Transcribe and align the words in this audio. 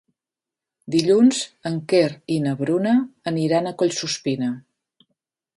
Dilluns 0.95 1.41
en 1.71 1.77
Quer 1.93 2.07
i 2.37 2.39
na 2.47 2.55
Bruna 2.63 2.97
aniran 3.33 3.69
a 3.73 3.77
Collsuspina. 3.83 4.55